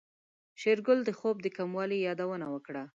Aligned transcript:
شېرګل 0.61 0.99
د 1.05 1.09
خوب 1.19 1.35
د 1.41 1.47
کموالي 1.57 1.97
يادونه 2.07 2.45
وکړه. 2.53 2.83